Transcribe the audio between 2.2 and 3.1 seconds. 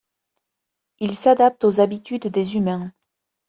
des humains.